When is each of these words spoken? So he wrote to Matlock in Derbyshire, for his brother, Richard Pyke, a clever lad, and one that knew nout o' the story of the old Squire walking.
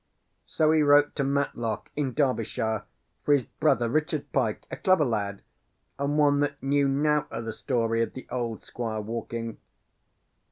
So 0.47 0.71
he 0.71 0.81
wrote 0.81 1.13
to 1.17 1.23
Matlock 1.23 1.91
in 1.95 2.15
Derbyshire, 2.15 2.85
for 3.23 3.33
his 3.35 3.43
brother, 3.45 3.87
Richard 3.87 4.31
Pyke, 4.31 4.65
a 4.71 4.77
clever 4.77 5.05
lad, 5.05 5.43
and 5.99 6.17
one 6.17 6.39
that 6.39 6.63
knew 6.63 6.87
nout 6.87 7.27
o' 7.29 7.43
the 7.43 7.53
story 7.53 8.01
of 8.01 8.13
the 8.13 8.27
old 8.31 8.65
Squire 8.65 8.99
walking. 9.01 9.59